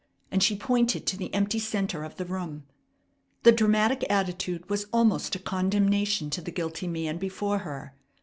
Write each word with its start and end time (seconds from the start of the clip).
and 0.31 0.41
she 0.41 0.55
pointed 0.55 1.05
to 1.05 1.15
the 1.15 1.31
empty 1.31 1.59
centre 1.59 2.03
of 2.03 2.15
the 2.15 2.25
room. 2.25 2.63
The 3.43 3.51
dramatic 3.51 4.03
attitude 4.09 4.67
was 4.67 4.87
almost 4.91 5.35
a 5.35 5.37
condemnation 5.39 6.31
to 6.31 6.41
the 6.41 6.49
guilty 6.49 6.87
man 6.87 7.19
before 7.19 7.59
her. 7.59 7.93